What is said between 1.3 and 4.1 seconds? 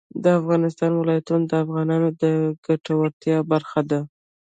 د افغانانو د ګټورتیا برخه ده.